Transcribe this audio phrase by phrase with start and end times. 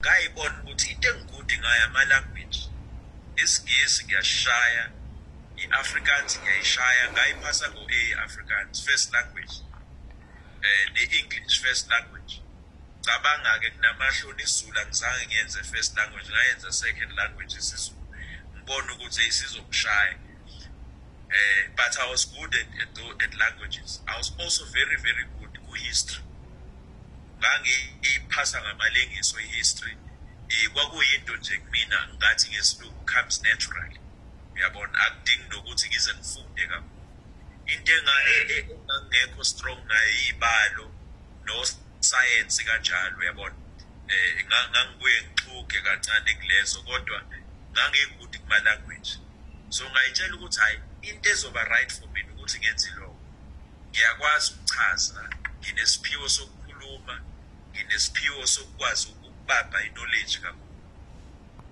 [0.00, 2.58] ngayibona ukuthi into engikude ngayo ama-language
[3.42, 4.84] isingisi ngiyashaya
[5.62, 9.54] i-afrikaans ngiyayishaya ngayiphasa ngo-a afrikaans first language
[10.62, 12.34] eh ne-english first language
[13.06, 18.04] cabanga-ke kunamahloni isizulu angizange ngiyenze first language ngayenza second language isizulu
[18.54, 20.16] ngibona ukuthi isizongishaya
[21.30, 24.00] uh, but I was good at, at, at languages.
[24.08, 26.24] I was also very, very good ku-history.
[27.40, 29.96] Ngangiyiphasa ngamalengiso i-history.
[30.48, 33.98] Eh kwakuyinto nje kumina ngathi ngesilungu comes naturally.
[34.54, 37.06] Uyabona akudingi nokuthi ngize ngifunde kakhulu.
[37.66, 40.86] Into engangekho strong nayo ibalo
[41.46, 41.64] no
[42.00, 43.56] science kanjalo uyabona.
[44.08, 47.18] Eh ngangibuye ngixhuge kancane kulezo kodwa
[47.72, 49.10] ngangikude kuma language.
[49.70, 53.16] So ngayitshela ukuthi hayi into ezoba right for mina ukuthi ngenze lokho
[53.90, 55.30] ngiyakwazi ukuchaza
[55.60, 57.22] nginesiphiwo sokukhuluma
[57.70, 60.69] nginesiphiwo sokukwazi ukubamba iknowledge kakhulu.